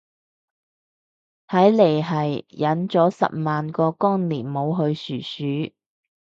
[1.47, 5.21] 睇嚟係忍咗十萬個光年冇去殊
[5.69, 5.75] 殊